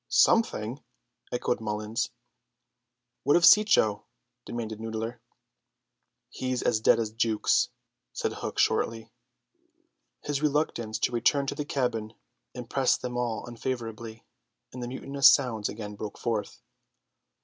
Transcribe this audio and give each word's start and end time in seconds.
"Something!" 0.09 0.81
echoed 1.31 1.61
Mullins. 1.61 2.09
"What 3.21 3.35
of 3.35 3.45
Cecco?" 3.45 4.05
demanded 4.45 4.79
Noodler. 4.79 5.19
"He's 6.31 6.63
as 6.63 6.79
dead 6.79 6.97
as 6.99 7.11
Jukes," 7.11 7.69
said 8.11 8.33
Hook 8.33 8.57
shortly. 8.57 9.11
His 10.23 10.41
reluctance 10.41 10.97
to 10.97 11.11
return 11.11 11.45
to 11.45 11.53
the 11.53 11.65
cabin 11.65 12.15
impressed 12.55 13.03
them 13.03 13.15
all 13.15 13.45
unfavourably, 13.45 14.25
and 14.73 14.81
the 14.81 14.87
mutinous 14.87 15.31
sounds 15.31 15.69
again 15.69 15.93
broke 15.93 16.17
forth. 16.17 16.63